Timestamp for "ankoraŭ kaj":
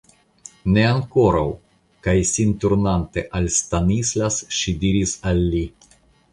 0.91-2.15